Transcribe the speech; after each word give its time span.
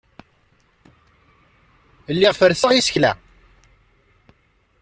Lliɣ 2.15 2.33
ferrseɣ 2.39 2.71
isekla. 2.73 3.11